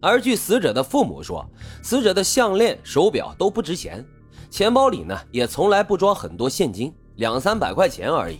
[0.00, 1.44] 而据死者的父母说，
[1.82, 4.04] 死者的项链、手表都不值钱，
[4.50, 8.38] 钱包里呢也从来不装很多现金，两三百块钱而已。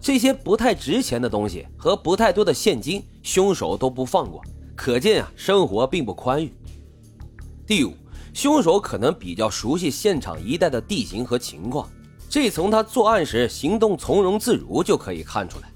[0.00, 4.42] 这些不太值钱的东西和不太多的现金，凶手都不放过，
[4.76, 6.52] 可见啊，生活并不宽裕。
[7.66, 7.92] 第五，
[8.34, 11.88] 凶手可能比较熟悉现场一带的地形和情况，
[12.28, 15.70] 这从他作案时行动从容自如就可以看出来。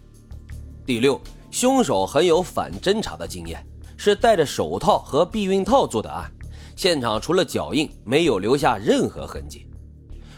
[0.86, 1.20] 第六，
[1.50, 3.66] 凶手很有反侦查的经验。
[3.96, 6.30] 是戴着手套和避孕套做的案，
[6.76, 9.66] 现场除了脚印，没有留下任何痕迹。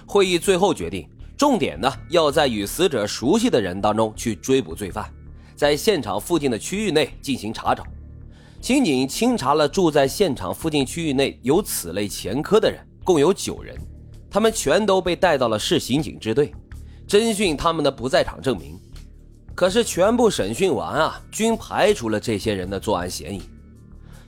[0.07, 5.13] 会议最后决定，重点呢要在与死者熟悉的人当中去追捕罪犯，
[5.55, 7.85] 在现场附近的区域内进行查找。
[8.61, 13.77] 刑警清查了住在现场附近区域内有此类前科的人，共有九人，
[14.31, 16.53] 他们全都被带到了市刑警支队，
[17.07, 18.81] 侦讯他们的不在场证明。
[19.57, 23.43] 可是全部审讯完啊，均排除了这些人的作案嫌疑。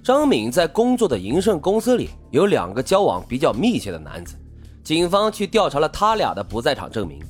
[0.02, 4.36] 张敏在工作的银盛公司里有两个交往比较密切的男子，
[4.82, 7.20] 警方去调查了他俩的不在场证明。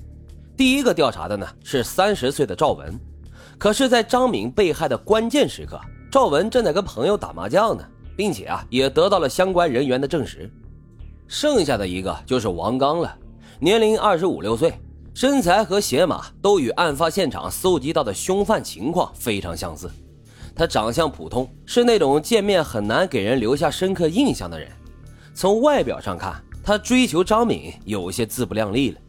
[0.57, 2.97] 第一个调查的呢是三十岁的赵文，
[3.59, 7.85] 可是，在张敏被害的关键时刻，赵文正在跟朋友打麻将呢，
[8.17, 10.49] 并且啊也得到了相关人员的证实。
[11.27, 13.13] 剩下的一个就是王刚了，
[13.59, 14.73] 年龄二十五六岁，
[15.21, 19.91] 身材和鞋码都与案发现场搜集到的凶犯情况非常相似。
[20.55, 24.71] 他长相普通，是那种见面很难给人留下深刻印象的人。
[25.35, 29.01] 从外表上看，他追求张敏有些自不量力了。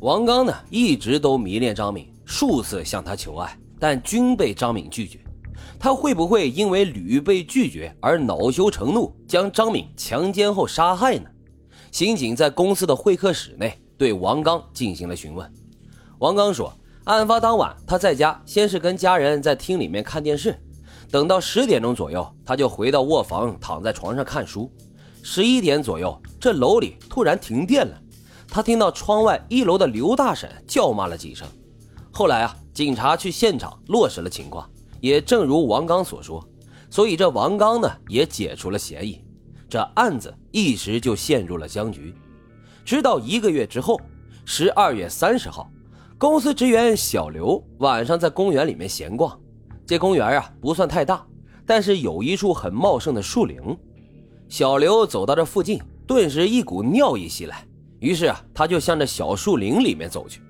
[0.00, 5.18] 王刚呢，一直都迷恋张敏，数次向她求爱，但均被张敏拒绝。
[5.78, 11.30] 他会不会因为屡被拒绝而恼羞成怒，将张敏强奸后杀害呢？
[11.90, 15.52] 刑警在公司的会客室内对王刚进行了询问。
[16.18, 16.72] 王刚说。
[17.04, 20.58] 案发当晚，他在家先是跟家人在厅里面看电视，
[21.10, 24.72] 等到十点钟左右，他就回到卧房躺在床上看书。
[25.22, 28.00] 十一点左右，这楼里突然停电了，
[28.48, 31.46] 他听到窗外一楼的刘大婶叫骂了几声。
[32.10, 34.66] 后来啊，警察去现场落实了情况，
[35.02, 36.42] 也正如王刚所说，
[36.88, 39.22] 所以这王刚呢也解除了嫌疑，
[39.68, 42.14] 这案子一时就陷入了僵局。
[42.84, 44.00] 直到一个月之后，
[44.44, 45.70] 十二月三十号。
[46.16, 49.38] 公司职员小刘晚上在公园里面闲逛，
[49.84, 51.26] 这公园啊不算太大，
[51.66, 53.58] 但是有一处很茂盛的树林。
[54.48, 57.66] 小刘走到这附近，顿时一股尿意袭来，
[57.98, 60.40] 于是啊他就向着小树林里面走去。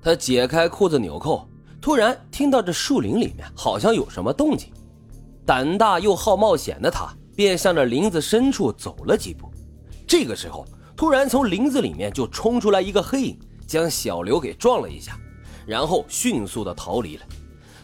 [0.00, 1.46] 他解开裤子纽扣，
[1.80, 4.72] 突然听到这树林里面好像有什么动静，
[5.44, 9.52] 胆大又好冒险的他便向着林子深处走了几步。
[10.06, 10.64] 这个时候，
[11.02, 13.36] 突然从林子里面就冲出来一个黑影。
[13.66, 15.18] 将小刘给撞了一下，
[15.66, 17.24] 然后迅速的逃离了。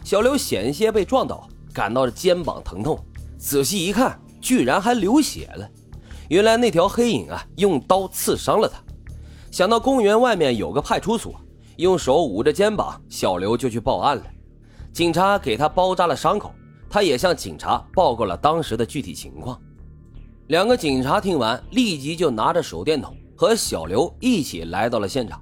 [0.05, 2.97] 小刘险些被撞倒，感到肩膀疼痛，
[3.37, 5.69] 仔细一看，居然还流血了。
[6.29, 8.81] 原来那条黑影啊，用刀刺伤了他。
[9.51, 11.35] 想到公园外面有个派出所，
[11.75, 14.23] 用手捂着肩膀，小刘就去报案了。
[14.93, 16.53] 警察给他包扎了伤口，
[16.89, 19.59] 他也向警察报告了当时的具体情况。
[20.49, 25.39] 两个警察听完，立即就拿着手电筒和小刘一起来到了现场。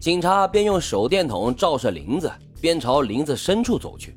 [0.00, 4.16] 警察边用手电筒照射林子，边朝林子深处走去。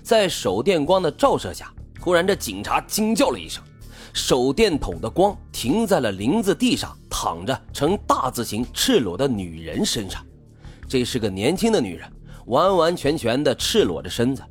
[0.00, 3.64] 在手电光的照射下，突然这警察惊叫了一声，
[4.12, 10.24] 手电筒的光停在了林子地上躺着呈大字形赤裸的女人身上。
[10.88, 12.08] 这是个年轻的女人，
[12.46, 14.42] 完完全全的赤裸着身子，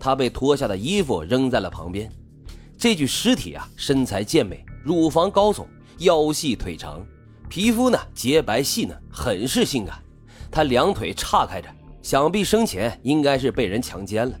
[0.00, 2.10] 她被脱下的衣服扔在了旁边。
[2.82, 5.64] 这具尸体啊，身材健美，乳房高耸，
[5.98, 7.00] 腰细腿长，
[7.48, 10.02] 皮肤呢洁白细嫩，很是性感。
[10.50, 11.68] 他两腿岔开着，
[12.02, 14.36] 想必生前应该是被人强奸了。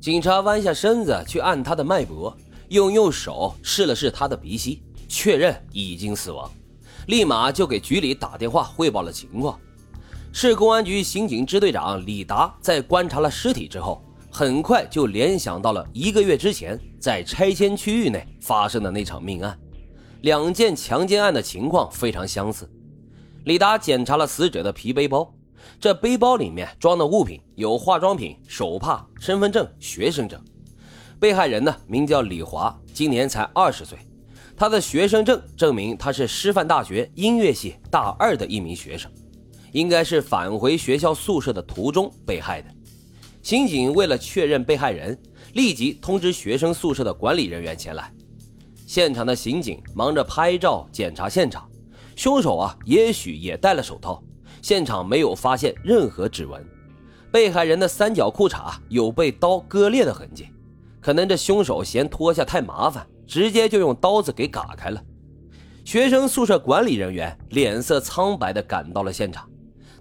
[0.00, 2.32] 警察弯下身子去按他的脉搏，
[2.68, 6.48] 用右手试了试他的鼻息，确认已经死亡，
[7.08, 9.58] 立马就给局里打电话汇报了情况。
[10.32, 19.58] 市公安局刑警支队长李达在观察了尸体之后，很快就联想到了一个月之前在拆迁区域内发生的那场命案，
[20.20, 22.70] 两件强奸案的情况非常相似。
[23.44, 25.32] 李达检查了死者的皮背包，
[25.80, 30.38] 这背包里面装的物品有化妆品、手帕、身份证、学生证。
[31.18, 33.98] 被害人呢名叫李华，今年才二十岁。
[34.56, 39.10] 他的学生证证明他是师范大学音乐系大二的一名学生，
[39.72, 42.68] 应该是返回学校宿舍的途中被害的。
[43.48, 45.18] 刑警为了确认被害人，
[45.54, 48.12] 立即通知学生宿舍的管理人员前来。
[48.86, 51.66] 现场的刑警忙着拍照检查现场。
[52.14, 54.22] 凶手啊，也许也戴了手套。
[54.60, 56.62] 现场没有发现任何指纹，
[57.32, 60.48] 被害人的三角裤衩有被刀割裂的痕迹。
[61.00, 65.02] 可能这凶手嫌脱下太麻烦，直接就用刀子给嘎开了。
[65.86, 69.48] 学生宿舍管理人员脸色苍白地赶到了现场，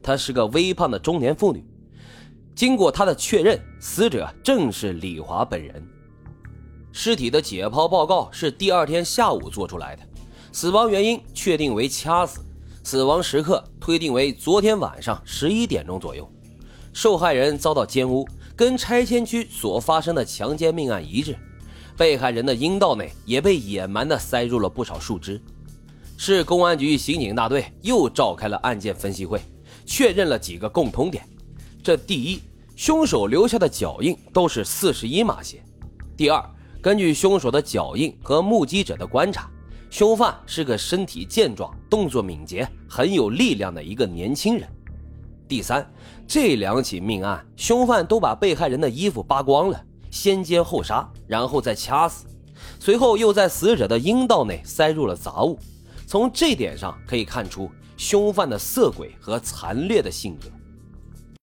[0.03, 1.65] 她是个微胖的中年妇女。
[2.57, 5.87] 经过他的确认，死者正是李华本人。
[6.91, 10.01] 尸体的解剖报告是第二天下午做出来的，
[10.51, 12.43] 死亡原因确定为掐死，
[12.83, 16.27] 死亡时刻推定为昨天晚上十一点钟左右。
[16.93, 21.37] 受害人遭到奸污，跟拆迁区所发生的强奸命案一致。
[21.95, 25.39] 被害人的阴道内也被野蛮地塞入了不少树枝。
[26.17, 29.39] 市公安局刑警大队又召开了案件分析会，
[29.85, 31.23] 确认了几个共通点：
[31.87, 32.41] 这第一，
[32.75, 35.59] 凶手留下的脚印都是四十一码鞋；
[36.17, 36.43] 第二，
[36.81, 39.49] 根据凶手的脚印和目击者的观察，
[39.89, 44.67] 凶犯是个身体健壮、动作敏捷、很有力量的一个年轻人；
[45.47, 45.89] 第三，
[46.27, 49.81] 这两起命案，凶犯都把被害人的衣服扒光了，
[50.11, 52.25] 先奸后杀，然后再掐死，
[52.81, 55.57] 随后又在死者的阴道内塞入了杂物。
[56.05, 60.49] 从这点上可以看出，凶犯的色鬼和残劣的性格。